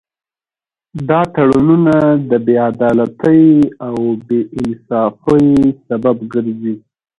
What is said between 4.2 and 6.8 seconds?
بې انصافۍ سبب ګرځي